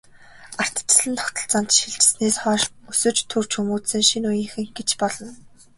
[0.61, 5.31] Ардчилсан тогтолцоонд шилжсэнээс хойш өсөж, төрж хүмүүжсэн шинэ үеийнхэн гэж болно.